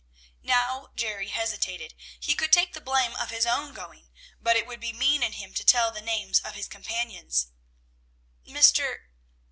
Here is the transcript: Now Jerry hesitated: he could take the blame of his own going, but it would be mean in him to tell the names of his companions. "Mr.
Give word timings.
Now 0.41 0.93
Jerry 0.95 1.27
hesitated: 1.27 1.93
he 2.19 2.33
could 2.33 2.51
take 2.51 2.73
the 2.73 2.81
blame 2.81 3.15
of 3.15 3.29
his 3.29 3.45
own 3.45 3.71
going, 3.75 4.09
but 4.41 4.55
it 4.55 4.65
would 4.65 4.79
be 4.79 4.91
mean 4.91 5.21
in 5.21 5.33
him 5.33 5.53
to 5.53 5.63
tell 5.63 5.91
the 5.91 6.01
names 6.01 6.39
of 6.39 6.55
his 6.55 6.67
companions. 6.67 7.49
"Mr. 8.47 9.01